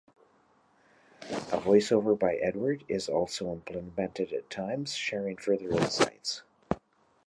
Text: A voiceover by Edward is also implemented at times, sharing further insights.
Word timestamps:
A 1.29 1.59
voiceover 1.61 2.17
by 2.17 2.33
Edward 2.37 2.83
is 2.87 3.07
also 3.07 3.51
implemented 3.53 4.33
at 4.33 4.49
times, 4.49 4.95
sharing 4.95 5.37
further 5.37 5.69
insights. 5.69 6.41